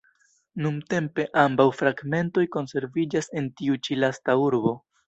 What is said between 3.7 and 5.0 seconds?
ĉi lasta urbo.